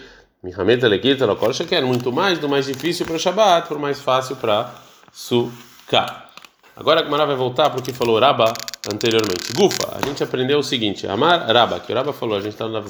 que 1.66 1.76
é 1.76 1.82
muito 1.82 2.12
mais 2.12 2.40
do 2.40 2.50
mais 2.50 2.66
difícil 2.66 3.06
para 3.06 3.18
Shabbat, 3.18 3.68
para 3.68 3.78
o 3.78 3.80
mais 3.80 4.02
fácil 4.02 4.36
para 4.36 4.74
sucar. 5.14 6.30
Agora 6.76 7.02
a 7.02 7.04
Gemara 7.04 7.26
vai 7.26 7.36
voltar 7.36 7.70
para 7.70 7.80
o 7.80 7.84
que 7.84 7.94
falou 7.94 8.20
Raba 8.20 8.54
anteriormente. 8.92 9.54
Gufa, 9.56 9.98
a 9.98 10.06
gente 10.06 10.24
aprendeu 10.24 10.60
o 10.60 10.64
seguinte: 10.64 11.08
Amar 11.08 11.48
Raba, 11.48 11.80
que 11.80 11.92
o 11.92 11.96
Raba 11.96 12.14
falou, 12.14 12.38
a 12.38 12.42
gente 12.42 12.54
está 12.54 12.68
na 12.68 12.82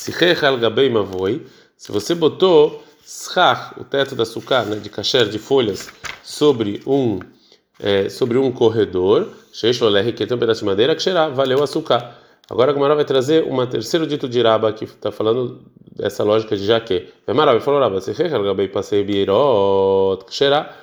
Zaina 0.00 1.02
Mudbet, 1.02 1.46
se 1.76 1.92
você 1.92 2.14
botou 2.14 2.82
schach, 3.04 3.78
o 3.78 3.84
teto 3.84 4.14
da 4.14 4.24
sucar, 4.24 4.64
né, 4.64 4.76
de 4.76 4.88
kasher, 4.88 5.28
de 5.28 5.38
folhas, 5.38 5.90
sobre 6.22 6.80
um 6.86 7.20
é, 7.78 8.08
sobre 8.08 8.38
um 8.38 8.52
corredor, 8.52 9.28
que 9.52 10.26
tem 10.26 10.36
um 10.36 10.40
pedaço 10.40 10.60
de 10.60 10.66
madeira, 10.66 10.94
que 10.94 11.02
será, 11.02 11.28
valeu 11.28 11.62
açúcar. 11.62 12.14
Agora 12.48 12.70
a 12.70 12.74
Gamara 12.74 12.94
vai 12.94 13.04
trazer 13.04 13.44
um 13.44 13.66
terceiro 13.66 14.06
dito 14.06 14.28
de 14.28 14.42
Raba 14.42 14.72
que 14.72 14.84
está 14.84 15.12
falando 15.12 15.62
dessa 15.96 16.24
lógica 16.24 16.56
de 16.56 16.64
jaque. 16.64 17.08
Gamara 17.26 17.52
vai 17.52 17.60
falar, 17.60 17.80
Raba, 17.80 18.00
você 18.00 18.12
passei 18.68 19.04
beirot, 19.04 20.24
que 20.24 20.34
será. 20.34 20.76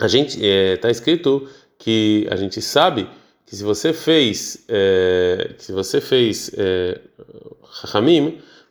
A 0.00 0.08
gente 0.08 0.44
está 0.44 0.88
é, 0.88 0.90
escrito 0.90 1.48
que 1.78 2.26
a 2.30 2.36
gente 2.36 2.60
sabe 2.60 3.08
que 3.46 3.56
se 3.56 3.62
você 3.62 3.92
fez, 3.92 4.64
é, 4.68 5.54
que 5.56 5.64
se 5.64 5.72
você 5.72 6.00
fez 6.00 6.50
é, 6.56 7.00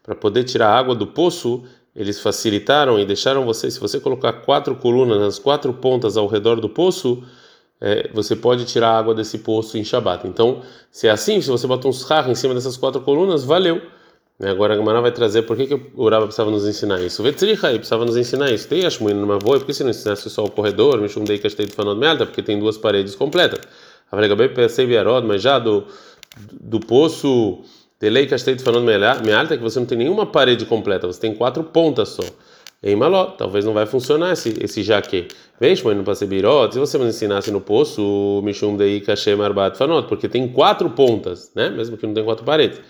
para 0.01 0.15
poder 0.15 0.43
tirar 0.43 0.69
a 0.69 0.77
água 0.77 0.95
do 0.95 1.07
poço, 1.07 1.63
eles 1.95 2.19
facilitaram 2.19 2.99
e 2.99 3.05
deixaram 3.05 3.45
você, 3.45 3.69
se 3.69 3.79
você 3.79 3.99
colocar 3.99 4.33
quatro 4.33 4.75
colunas 4.75 5.19
nas 5.19 5.37
quatro 5.37 5.73
pontas 5.73 6.17
ao 6.17 6.27
redor 6.27 6.59
do 6.59 6.67
poço, 6.67 7.23
é, 7.79 8.09
você 8.13 8.35
pode 8.35 8.65
tirar 8.65 8.89
a 8.89 8.97
água 8.97 9.13
desse 9.13 9.39
poço 9.39 9.77
em 9.77 9.83
Shabat. 9.83 10.27
Então, 10.27 10.61
se 10.89 11.07
é 11.07 11.11
assim, 11.11 11.39
se 11.41 11.49
você 11.49 11.67
bota 11.67 11.87
um 11.87 11.93
schach 11.93 12.29
em 12.29 12.35
cima 12.35 12.53
dessas 12.53 12.77
quatro 12.77 13.01
colunas, 13.01 13.43
valeu. 13.43 13.81
Né? 14.39 14.49
Agora 14.49 14.73
a 14.73 14.77
Gemara 14.77 15.01
vai 15.01 15.11
trazer 15.11 15.43
por 15.43 15.55
que, 15.55 15.67
que 15.67 15.73
o 15.73 16.03
Uraba 16.03 16.25
precisava 16.25 16.49
nos 16.49 16.65
ensinar 16.65 16.99
isso. 17.01 17.21
O 17.21 17.25
Vetzricha 17.25 17.69
precisava 17.73 18.05
nos 18.05 18.17
ensinar 18.17 18.51
isso. 18.51 18.67
Tem 18.67 18.85
Ashmuin 18.85 19.13
numa 19.13 19.37
voa, 19.37 19.59
por 19.59 19.65
que 19.65 19.73
se 19.73 19.83
não 19.83 19.91
ensinasse 19.91 20.29
só 20.29 20.43
o 20.43 20.49
corredor, 20.49 20.99
Mishum 20.99 21.23
Dei 21.23 21.37
de 21.37 21.67
Fanod 21.67 21.99
Mealta, 21.99 22.25
porque 22.25 22.41
tem 22.41 22.59
duas 22.59 22.77
paredes 22.77 23.15
completas. 23.15 23.59
Avalegabei 24.13 24.47
Pesei 24.49 24.85
Biarod, 24.85 25.25
mas 25.25 25.41
já 25.41 25.57
do, 25.57 25.85
do 26.51 26.79
poço 26.79 27.61
Delei 27.99 28.27
Kastei 28.27 28.53
de 28.53 28.63
Fanod 28.63 28.85
Mealta, 28.85 29.57
que 29.57 29.63
você 29.63 29.79
não 29.79 29.87
tem 29.87 29.97
nenhuma 29.97 30.27
parede 30.27 30.65
completa, 30.65 31.07
você 31.07 31.19
tem 31.19 31.33
quatro 31.33 31.63
pontas 31.63 32.09
só. 32.09 32.23
Em 32.83 32.95
Maló, 32.95 33.27
talvez 33.27 33.65
não 33.65 33.73
vai 33.73 33.85
funcionar 33.85 34.33
esse, 34.33 34.53
esse 34.61 34.83
jaque. 34.83 35.29
Vem, 35.59 35.73
mas 35.83 35.97
não 35.97 36.03
passa 36.03 36.25
birot. 36.25 36.73
Se 36.73 36.79
você 36.79 36.97
me 36.97 37.05
ensinasse 37.05 37.49
no 37.49 37.61
poço, 37.61 38.41
Mishum 38.43 38.75
Dei 38.75 38.99
Kashem 38.99 39.41
Arbat 39.41 39.77
Fanot, 39.77 40.07
porque 40.09 40.27
tem 40.27 40.47
quatro 40.49 40.89
pontas, 40.89 41.49
né? 41.55 41.69
Mesmo 41.69 41.95
que 41.95 42.05
não 42.05 42.13
tem 42.13 42.25
quatro 42.25 42.43
paredes. 42.43 42.81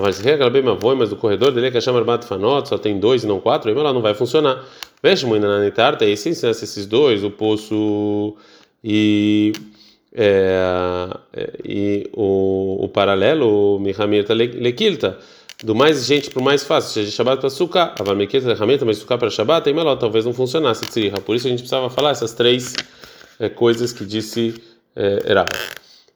Mas 0.00 0.18
aquela 0.26 0.48
bem 0.48 0.66
avô, 0.66 0.96
mas 0.96 1.12
o 1.12 1.16
corredor 1.16 1.52
dele 1.52 1.66
é 1.66 1.70
Kashem 1.70 1.94
Arbat 1.94 2.24
Fanot, 2.24 2.66
só 2.66 2.78
tem 2.78 2.98
dois 2.98 3.24
e 3.24 3.26
não 3.26 3.38
quatro, 3.38 3.68
aí 3.68 3.76
Maló 3.76 3.92
não 3.92 4.00
vai 4.00 4.14
funcionar. 4.14 4.64
Veja, 5.02 5.26
mãe, 5.26 5.38
na 5.38 5.60
Nitarta, 5.60 6.06
e 6.06 6.16
se 6.16 6.30
ensinasse 6.30 6.64
esses 6.64 6.86
dois, 6.86 7.22
o 7.22 7.30
poço 7.30 8.34
e. 8.82 9.52
É, 10.14 11.08
e 11.64 12.10
o, 12.12 12.84
o 12.84 12.88
paralelo, 12.88 13.76
o 13.76 13.78
Mihamirta 13.80 14.34
Lekilta 14.34 15.18
do 15.62 15.74
mais 15.74 16.04
gente 16.04 16.28
para 16.28 16.40
o 16.40 16.44
mais 16.44 16.64
fácil, 16.64 16.90
seja 16.90 17.10
Shabbat 17.10 17.40
para 17.40 17.48
Sukkah, 17.48 17.94
Avameket 17.98 18.44
Lechameta, 18.44 18.84
mas 18.84 18.98
Sukkah 18.98 19.16
para 19.16 19.30
Shabbat, 19.30 19.64
tem 19.64 19.72
melhor, 19.72 19.96
talvez 19.96 20.24
não 20.24 20.32
funcionasse 20.32 20.84
Tzriha. 20.84 21.20
Por 21.20 21.36
isso 21.36 21.46
a 21.46 21.50
gente 21.50 21.60
precisava 21.60 21.88
falar 21.88 22.10
essas 22.10 22.32
três 22.32 22.74
é, 23.38 23.48
coisas 23.48 23.92
que 23.92 24.04
disse 24.04 24.54
é, 24.96 25.20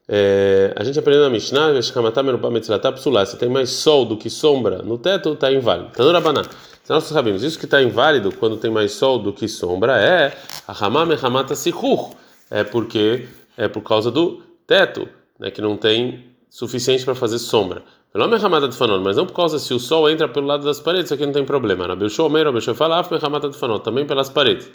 É, 0.09 0.73
a 0.77 0.85
gente 0.85 0.99
aprendeu 0.99 1.23
na 1.23 1.31
Mishnah, 1.31 1.81
se 1.81 3.37
tem 3.39 3.49
mais 3.49 3.71
sol 3.71 4.05
do 4.05 4.17
que 4.17 4.29
sombra 4.29 4.79
no 4.83 4.99
teto, 4.99 5.33
está 5.33 5.53
inválido. 5.53 5.91
Então, 5.93 6.11
Rabaná, 6.13 6.43
nós 6.89 7.05
sabemos, 7.05 7.43
isso 7.43 7.59
que 7.59 7.65
está 7.65 7.83
inválido 7.83 8.33
quando 8.33 8.57
tem 8.57 8.71
mais 8.71 8.93
sol 8.93 9.19
do 9.19 9.33
que 9.33 9.49
sombra 9.49 10.01
é 10.01 10.37
a 10.67 10.85
Hamam 10.85 11.09
Hamata 11.21 11.55
Sikur, 11.55 12.15
é 12.51 12.63
porque 12.63 13.27
é 13.57 13.69
por 13.69 13.83
causa 13.83 14.11
do 14.11 14.43
teto, 14.67 15.09
né, 15.39 15.51
que 15.51 15.61
não 15.61 15.77
tem 15.77 16.25
suficiente 16.51 17.05
para 17.05 17.15
fazer 17.15 17.39
sombra. 17.39 17.83
Não 18.15 18.33
é 18.33 18.69
de 18.69 18.75
fanol, 18.75 19.01
mas 19.01 19.17
não 19.17 19.27
por 19.27 19.35
causa 19.35 19.59
se 19.59 19.75
o 19.75 19.79
sol 19.79 20.09
entra 20.09 20.27
pelo 20.27 20.47
lado 20.47 20.65
das 20.65 20.81
paredes, 20.81 21.07
isso 21.07 21.15
aqui 21.15 21.27
não 21.27 21.33
tem 21.33 21.45
problema. 21.45 21.87
Rabi 21.87 22.09
Shua 22.09 22.31
Meir, 22.31 22.47
Rabi 22.47 22.63
Shua 22.63 22.75
fala, 22.75 22.99
af 22.99 23.13
mechamata 23.13 23.49
de 23.49 23.57
fanol, 23.57 23.81
também 23.81 24.07
pelas 24.07 24.31
paredes. 24.31 24.71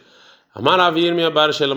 Amar 0.53 0.81
avir 0.81 1.13
mi 1.15 1.23
abar 1.23 1.53
shel 1.53 1.73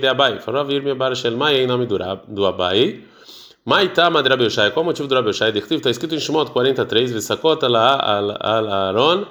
de 0.00 0.06
abai. 0.08 0.40
Falou 0.40 0.60
avir 0.60 0.82
mi 0.82 0.90
abar 0.90 1.14
shel 1.14 1.36
mai 1.36 1.62
em 1.62 1.66
nome 1.66 1.86
do 1.86 2.44
abai. 2.44 3.04
Maitá 3.64 4.10
mad 4.10 4.26
Rabi 4.26 4.50
Shai. 4.50 4.72
Qual 4.72 4.82
o 4.82 4.86
motivo 4.86 5.06
do 5.06 5.14
Rabi 5.14 5.32
Shai? 5.32 5.50
Está 5.56 5.90
escrito 5.90 6.16
em 6.16 6.18
Shemot 6.18 6.50
43, 6.50 7.12
Vesakota 7.12 7.68
la 7.68 7.94
al 7.94 8.36
Aaron 8.40 9.26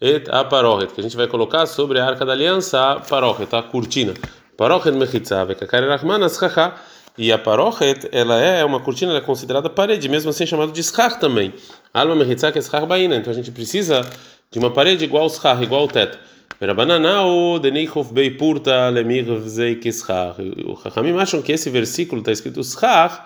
et 0.00 0.28
a 0.30 0.44
parochet, 0.44 0.92
que 0.92 1.00
a 1.00 1.02
gente 1.02 1.16
vai 1.16 1.26
colocar 1.26 1.66
sobre 1.66 1.98
a 1.98 2.06
arca 2.06 2.24
da 2.24 2.32
aliança 2.32 2.92
a 2.92 3.00
parochet, 3.00 3.52
a 3.52 3.62
cortina. 3.62 4.14
Parochet 4.60 4.92
mechitza, 4.92 5.42
vekakar 5.46 5.82
rachman 5.88 6.22
aschacha. 6.22 6.74
E 7.16 7.32
a 7.32 7.38
parochet, 7.38 8.10
ela 8.12 8.38
é 8.38 8.62
uma 8.62 8.78
cortina, 8.78 9.10
ela 9.10 9.20
é 9.20 9.24
considerada 9.24 9.70
parede, 9.70 10.06
mesmo 10.06 10.28
assim 10.28 10.44
é 10.44 10.46
chamado 10.46 10.70
de 10.70 10.82
schach 10.82 11.18
também. 11.18 11.54
Alma 11.94 12.14
mehitzak 12.14 12.58
é 12.58 12.60
schach 12.60 12.84
baina, 12.84 13.16
então 13.16 13.30
a 13.32 13.34
gente 13.34 13.50
precisa 13.50 14.02
de 14.50 14.58
uma 14.58 14.70
parede 14.70 15.02
igual 15.02 15.22
ao 15.22 15.30
schach, 15.30 15.62
igual 15.62 15.80
ao 15.80 15.88
teto. 15.88 16.18
Rabananao 16.60 17.58
denichov 17.58 18.12
beipurta 18.12 18.90
lemir 18.90 19.24
zei 19.48 19.80
schach. 19.90 20.36
O 20.66 20.76
Chachamim 20.76 21.18
acham 21.18 21.40
que 21.40 21.52
esse 21.52 21.70
versículo 21.70 22.20
está 22.20 22.30
escrito 22.30 22.62
schach, 22.62 23.18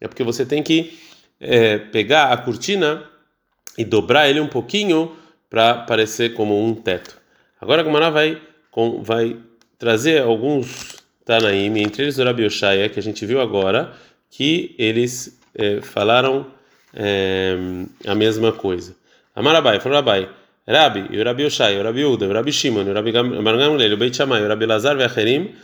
é 0.00 0.08
porque 0.08 0.24
você 0.24 0.46
tem 0.46 0.62
que 0.62 0.98
é, 1.38 1.76
pegar 1.76 2.32
a 2.32 2.36
cortina 2.38 3.04
e 3.76 3.84
dobrar 3.84 4.26
ele 4.30 4.40
um 4.40 4.48
pouquinho 4.48 5.12
para 5.50 5.74
parecer 5.74 6.32
como 6.32 6.58
um 6.58 6.74
teto. 6.74 7.14
Agora 7.60 7.82
a 7.82 7.84
Gumara 7.84 8.10
vai, 8.10 8.40
vai 9.02 9.36
trazer 9.78 10.22
alguns 10.22 10.96
Tanaim, 11.24 11.78
entre 11.78 12.04
eles 12.04 12.18
o 12.18 12.24
Rabi 12.24 12.44
Oshaya, 12.44 12.88
que 12.88 12.98
a 12.98 13.02
gente 13.02 13.24
viu 13.24 13.40
agora, 13.40 13.92
que 14.30 14.74
eles 14.78 15.38
é, 15.54 15.80
falaram 15.80 16.46
é, 16.94 17.56
a 18.06 18.14
mesma 18.14 18.52
coisa. 18.52 18.96
Amarabai, 19.34 19.78
falou 19.78 19.96
Rabai, 19.96 20.28
Rabi, 20.66 21.06
e 21.10 21.20
o 21.20 21.24
Rabi 21.24 21.44
Oshaya, 21.44 21.80
o 21.80 21.84
Rabi 21.84 22.04
Uda, 22.04 22.26
o 22.26 22.32
Rabi 22.32 22.52
Shimon, 22.52 22.84
o 22.84 22.92
Rabi 22.92 23.12
Gamliel, 23.12 23.92
o 23.92 23.96
Beit 23.96 24.16
Shammai, 24.16 24.42
o 24.42 24.48
Rabi 24.48 24.66
Lazar 24.66 24.98
e 24.98 25.04
Acherim, 25.04 25.54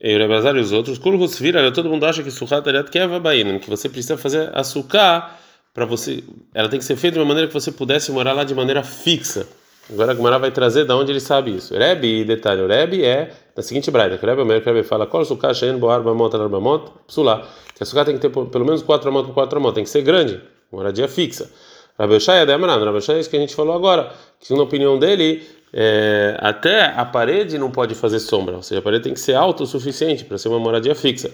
e 0.00 0.16
o 0.16 0.18
Rabi 0.18 0.32
Lazar 0.32 0.56
e 0.56 0.60
os 0.60 0.72
outros, 0.72 0.98
Kulhus 0.98 1.38
vira, 1.38 1.70
todo 1.72 1.88
mundo 1.88 2.06
acha 2.06 2.22
que 2.22 2.30
Sukkot 2.30 2.68
Ariat 2.68 2.90
Keva 2.90 3.20
Bainam, 3.20 3.58
que 3.58 3.68
você 3.68 3.88
precisa 3.88 4.16
fazer 4.16 4.50
açúcar 4.56 5.38
para 5.74 5.84
você, 5.84 6.22
ela 6.54 6.68
tem 6.68 6.78
que 6.78 6.84
ser 6.84 6.94
feita 6.94 7.14
de 7.14 7.20
uma 7.20 7.26
maneira 7.26 7.48
que 7.48 7.54
você 7.54 7.72
pudesse 7.72 8.12
morar 8.12 8.32
lá 8.32 8.44
de 8.44 8.54
maneira 8.54 8.84
fixa. 8.84 9.46
Agora 9.90 10.12
a 10.12 10.14
Gemara 10.14 10.38
vai 10.38 10.50
trazer 10.50 10.84
da 10.84 10.96
onde 10.96 11.12
ele 11.12 11.20
sabe 11.20 11.54
isso. 11.54 11.76
Rebbe, 11.76 12.24
detalhe, 12.24 12.62
o 12.62 12.66
Rebbe 12.66 13.04
é 13.04 13.30
da 13.54 13.62
seguinte 13.62 13.90
braita, 13.90 14.16
que 14.16 14.24
o 14.24 14.28
Rebbe, 14.28 14.42
o 14.42 14.46
Rebbe 14.46 14.82
fala, 14.82 15.06
qual 15.06 15.24
sukkah, 15.24 15.52
shein, 15.52 15.76
boar, 15.76 16.02
bamot, 16.02 16.34
arbamot, 16.34 16.90
psulá. 17.06 17.46
Que 17.74 17.82
a 17.82 17.86
sukkah 17.86 18.04
tem 18.04 18.18
que 18.18 18.20
ter 18.20 18.30
pelo 18.30 18.64
menos 18.64 18.82
quatro 18.82 19.10
amot 19.10 19.26
por 19.26 19.34
quatro 19.34 19.58
amot, 19.58 19.74
tem 19.74 19.84
que 19.84 19.90
ser 19.90 20.02
grande, 20.02 20.40
moradia 20.72 21.06
fixa. 21.06 21.50
Rabi 21.98 22.14
Oshai 22.14 22.42
é 22.42 22.44
Rabi 22.44 22.96
Oshai 22.96 23.16
é 23.16 23.20
isso 23.20 23.30
que 23.30 23.36
a 23.36 23.40
gente 23.40 23.54
falou 23.54 23.74
agora, 23.74 24.10
que 24.40 24.46
segundo 24.46 24.62
a 24.62 24.64
opinião 24.64 24.98
dele, 24.98 25.46
é, 25.72 26.36
até 26.40 26.86
a 26.86 27.04
parede 27.04 27.58
não 27.58 27.70
pode 27.70 27.94
fazer 27.94 28.18
sombra, 28.20 28.56
ou 28.56 28.62
seja, 28.62 28.80
a 28.80 28.82
parede 28.82 29.04
tem 29.04 29.14
que 29.14 29.20
ser 29.20 29.34
alta 29.34 29.62
o 29.62 29.66
suficiente 29.66 30.24
para 30.24 30.38
ser 30.38 30.48
uma 30.48 30.58
moradia 30.58 30.94
fixa. 30.94 31.30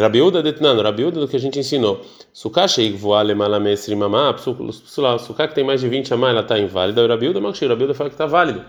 Rabiuda 0.00 0.42
detnando, 0.42 0.82
Rabiuda 0.82 1.20
do 1.20 1.28
que 1.28 1.36
a 1.36 1.40
gente 1.40 1.58
ensinou. 1.58 2.04
Sukkah 2.32 2.66
sheik 2.66 2.96
voale 2.96 3.34
malamesri 3.34 3.94
mamá, 3.94 4.36
sukkah 4.38 5.48
que 5.48 5.54
tem 5.54 5.62
mais 5.64 5.80
de 5.80 5.88
20 5.88 6.12
amá, 6.14 6.30
ela 6.30 6.40
está 6.40 6.58
inválida. 6.58 7.04
O 7.04 7.06
Rabiuda 7.06 7.40
makshir, 7.40 7.68
Rabiuda 7.68 7.94
fala 7.94 8.10
que 8.10 8.14
está 8.14 8.26
válido. 8.26 8.64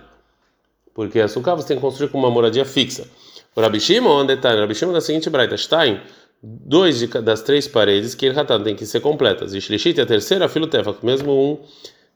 Porque 0.93 1.19
a 1.19 1.27
sukkah 1.27 1.55
você 1.55 1.69
tem 1.69 1.77
que 1.77 1.81
construir 1.81 2.09
com 2.09 2.17
uma 2.17 2.29
moradia 2.29 2.63
fixa. 2.63 3.07
O 3.55 3.61
Rabishima, 3.61 4.09
onde 4.09 4.33
está? 4.33 4.53
Rabishima 4.53 4.93
da 4.93 5.01
seguinte 5.01 5.29
braita, 5.29 5.57
Stein, 5.57 5.99
dois 6.43 6.99
de, 6.99 7.07
das 7.07 7.41
três 7.41 7.67
paredes 7.67 8.13
que 8.13 8.25
ele 8.25 8.35
tem 8.63 8.75
que 8.75 8.85
ser 8.85 8.99
completas. 8.99 9.53
E 9.53 9.61
Shlishit, 9.61 9.99
a 9.99 10.05
terceira, 10.05 10.47
filo 10.47 10.67
tefak, 10.67 11.03
mesmo 11.05 11.31
um 11.31 11.59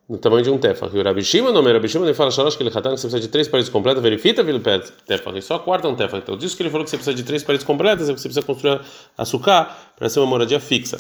no 0.10 0.18
tamanho 0.18 0.44
de 0.44 0.50
um 0.50 0.58
tefach. 0.58 0.94
E 0.96 1.00
o 1.00 1.04
Rabi 1.04 1.22
não, 1.54 1.62
Rabi 1.62 1.88
Shimon, 1.88 2.06
ele 2.06 2.16
fala 2.16 2.32
shalosh 2.32 2.56
que 2.56 2.64
ele 2.64 2.70
hatan 2.70 2.96
que 2.96 2.98
você 2.98 3.08
precisa 3.08 3.20
de 3.20 3.28
três 3.28 3.48
paredes 3.48 3.70
completas, 3.70 4.02
verifica 4.02 4.42
vilo 4.42 4.60
tefach, 4.60 5.38
e 5.38 5.42
só 5.42 5.56
a 5.56 5.60
quarta 5.60 5.88
é 5.88 5.92
um 5.92 5.96
tefach. 5.96 6.24
Então, 6.24 6.36
disso 6.36 6.58
que 6.58 6.64
ele 6.64 6.72
falou 6.72 6.84
que 6.84 6.90
você 6.90 6.98
precisa 6.98 7.16
de 7.16 7.24
três 7.24 7.44
paredes 7.44 7.66
completas, 7.66 8.10
é 8.10 8.14
que 8.14 8.20
você 8.20 8.28
precisa 8.28 8.46
construir 8.46 8.82
açúcar 9.16 9.70
para 9.96 10.10
ser 10.10 10.20
uma 10.20 10.26
moradia 10.26 10.60
fixa. 10.60 11.00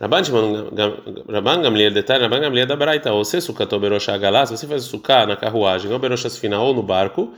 Rabban 0.00 1.62
Gamliel, 1.62 1.92
detalhe, 1.92 2.24
Rabban 2.24 2.40
Gamliel 2.40 2.66
da 2.66 2.74
Braita, 2.74 3.12
ou 3.12 3.24
se 3.24 3.40
sukato 3.40 3.78
berosha 3.78 4.18
galá, 4.18 4.44
se 4.44 4.56
você 4.56 4.66
faz 4.66 4.82
açúcar 4.82 5.28
na 5.28 5.36
carruagem, 5.36 5.92
ou 5.92 5.98
berosha 6.00 6.28
final 6.28 6.66
ou 6.66 6.74
no 6.74 6.82
barco, 6.82 7.32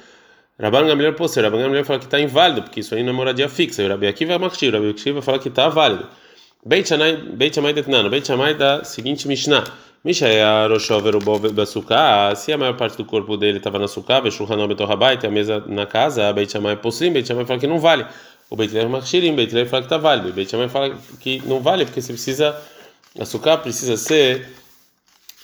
Rabban 0.58 0.86
Gamliel, 0.86 1.12
pô, 1.12 1.28
se 1.28 1.38
Rabban 1.42 1.60
Gamliel 1.60 1.84
fala 1.84 1.98
que 1.98 2.06
está 2.06 2.18
inválido, 2.18 2.62
porque 2.62 2.80
isso 2.80 2.94
aí 2.94 3.02
não 3.02 3.10
é 3.10 3.12
moradia 3.12 3.50
fixa, 3.50 3.82
e 3.82 3.86
o 3.86 3.90
Rabi 3.90 4.06
Akiva 4.06 4.38
Makshir, 4.38 4.70
o 4.70 4.78
Rabi 4.78 4.88
Akiva 4.88 5.20
fala 5.20 5.38
que 5.38 5.48
está 5.48 5.68
válido. 5.68 6.08
Beit 6.64 6.88
Shammai 6.88 7.74
detnano, 7.74 8.08
Beit 8.08 8.26
Shammai 8.26 8.54
da 8.54 8.82
seguinte 8.84 9.28
Mishnah, 9.28 9.64
se 12.36 12.52
a 12.52 12.58
maior 12.58 12.76
parte 12.76 12.96
do 12.98 13.06
corpo 13.06 13.38
dele 13.38 13.56
estava 13.56 13.78
na 13.78 13.88
Betorrabai, 14.68 15.18
a 15.22 15.30
mesa 15.30 15.64
na 15.66 15.86
casa, 15.86 16.30
Beit 16.30 16.52
Shammai 16.52 16.76
possim, 16.76 17.10
Beit 17.10 17.26
Shammai 17.26 17.46
fala 17.46 17.58
que 17.58 17.66
não 17.66 17.78
vale. 17.78 18.04
O 18.50 18.56
Beit 18.56 18.74
Lev 18.74 18.90
Machirim, 18.90 19.34
Beit 19.34 19.54
Lev 19.54 19.66
fala 19.66 19.82
que 19.82 19.86
está 19.86 19.96
válido. 19.96 20.30
Beit 20.32 20.50
Shammai 20.50 20.68
fala 20.68 20.94
que 21.20 21.42
não 21.46 21.60
vale, 21.60 21.86
porque 21.86 22.02
você 22.02 22.12
precisa, 22.12 22.54
a 23.18 23.24
suká 23.24 23.56
precisa 23.56 23.96
ser, 23.96 24.46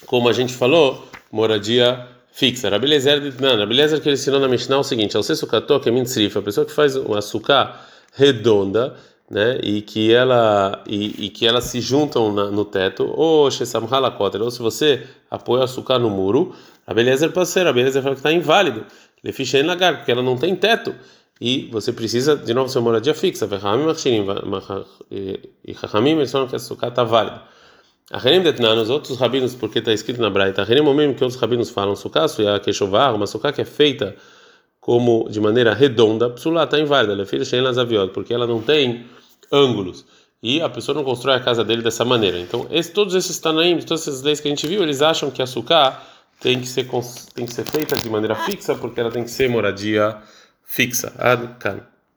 como 0.05 0.29
a 0.29 0.33
gente 0.33 0.53
falou, 0.53 1.07
moradia 1.31 2.07
fixa. 2.31 2.69
Rabelezer 2.69 3.41
não, 3.41 3.57
Rabelezer 3.57 3.99
que 3.99 4.09
ele 4.09 4.13
ensinou 4.15 4.39
na 4.39 4.47
Mishnah 4.47 4.75
é 4.75 4.79
o 4.79 4.83
seguinte: 4.83 5.17
ao 5.17 5.23
ser 5.23 5.35
sucató, 5.37 5.79
que 5.79 5.89
é 5.89 5.91
mintzrif, 5.91 6.37
a 6.37 6.41
pessoa 6.43 6.67
que 6.67 6.71
faz 6.71 6.95
uma 6.95 7.21
suká 7.21 7.81
redonda, 8.13 8.95
né, 9.31 9.57
e 9.63 9.81
que 9.81 10.13
ela 10.13 10.83
e, 10.85 11.25
e 11.25 11.29
que 11.29 11.47
elas 11.47 11.63
se 11.63 11.79
juntam 11.79 12.33
na, 12.33 12.51
no 12.51 12.65
teto, 12.65 13.05
ou 13.15 13.45
ou 13.45 13.51
se 14.51 14.61
você 14.61 15.07
apoia 15.29 15.61
o 15.61 15.63
açúcar 15.63 15.97
no 15.99 16.09
muro, 16.09 16.53
a 16.85 16.93
beleza 16.93 17.27
é 17.27 17.29
parceira, 17.29 17.69
a 17.69 17.73
beleza 17.73 18.01
fala 18.01 18.13
que 18.13 18.19
está 18.19 18.33
inválido, 18.33 18.85
lefichen 19.23 19.63
lagar, 19.63 19.97
porque 19.97 20.11
ela 20.11 20.21
não 20.21 20.35
tem 20.37 20.53
teto. 20.55 20.93
E 21.39 21.69
você 21.71 21.91
precisa 21.91 22.35
de 22.35 22.53
novo 22.53 22.69
ser 22.69 22.81
moradia 22.81 23.15
fixa, 23.15 23.47
e 25.65 25.73
Chachamim 25.73 26.11
eles 26.11 26.31
falam 26.31 26.47
que 26.47 26.55
a 26.55 26.57
açúcar 26.57 26.89
está 26.89 27.03
válido. 27.03 27.39
A 28.11 28.17
Renim 28.17 28.43
detnan, 28.43 28.79
os 28.81 28.89
outros 28.89 29.17
rabinos, 29.17 29.55
porque 29.55 29.79
está 29.79 29.93
escrito 29.93 30.21
na 30.21 30.29
Braita, 30.29 30.61
a 30.61 30.65
Renim 30.65 30.83
mesmo 30.93 31.15
que 31.15 31.23
outros 31.23 31.41
rabinos 31.41 31.69
falam, 31.69 31.95
sukkah, 31.95 32.27
suya, 32.27 32.59
queixovar, 32.59 33.15
uma 33.15 33.25
sukkah 33.25 33.53
que 33.53 33.61
é 33.61 33.65
feita 33.65 34.15
como 34.81 35.29
de 35.29 35.39
maneira 35.39 35.73
redonda, 35.73 36.29
psulá 36.31 36.65
está 36.65 36.77
inválida, 36.77 37.25
shein 37.45 37.61
lazaviot, 37.61 38.11
porque 38.11 38.33
ela 38.33 38.45
não 38.45 38.61
tem 38.61 39.05
ângulos. 39.51 40.05
E 40.43 40.61
a 40.61 40.69
pessoa 40.69 40.95
não 40.95 41.03
constrói 41.03 41.35
a 41.35 41.39
casa 41.39 41.63
dele 41.63 41.83
dessa 41.83 42.03
maneira. 42.03 42.39
Então, 42.39 42.65
esse, 42.71 42.91
todos 42.91 43.13
esses 43.13 43.37
Tanaim, 43.37 43.79
todas 43.79 44.07
essas 44.07 44.21
leis 44.23 44.39
que 44.39 44.47
a 44.47 44.51
gente 44.51 44.65
viu, 44.65 44.81
eles 44.81 45.01
acham 45.01 45.29
que 45.29 45.41
a 45.41 45.45
suká 45.45 46.01
tem 46.39 46.59
que 46.59 46.67
ser 46.67 46.87
tem 47.35 47.45
que 47.45 47.53
ser 47.53 47.69
feita 47.69 47.95
de 47.95 48.09
maneira 48.09 48.35
fixa 48.35 48.73
porque 48.73 48.99
ela 48.99 49.11
tem 49.11 49.23
que 49.23 49.29
ser 49.29 49.47
moradia 49.47 50.17
fixa. 50.65 51.13
Adkan. 51.17 51.81